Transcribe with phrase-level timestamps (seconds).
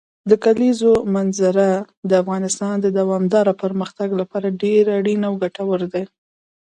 [0.29, 1.69] د کلیزو منظره
[2.09, 6.03] د افغانستان د دوامداره پرمختګ لپاره ډېر اړین او ګټور دی.